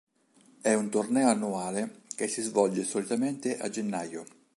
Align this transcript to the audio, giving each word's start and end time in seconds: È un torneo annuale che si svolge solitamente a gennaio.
È 0.63 0.73
un 0.73 0.89
torneo 0.89 1.27
annuale 1.29 2.05
che 2.15 2.27
si 2.27 2.41
svolge 2.41 2.83
solitamente 2.83 3.59
a 3.59 3.69
gennaio. 3.69 4.25